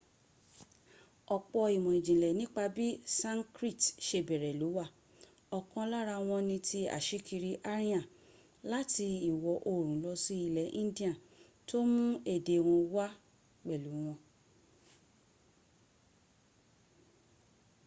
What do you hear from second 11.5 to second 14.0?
tó mún èdè wọn wá pẹ̀lu